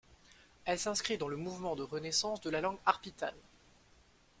[0.65, 3.37] Elle s'inscrit dans le mouvement de renaissance de la langue arpitane.